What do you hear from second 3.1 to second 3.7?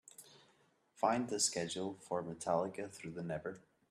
the Never.